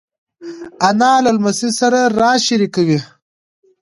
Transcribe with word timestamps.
انا 0.87 1.11
له 1.23 1.31
لمسۍ 1.35 1.69
سره 1.79 1.99
راز 2.19 2.39
شریکوي 2.47 2.99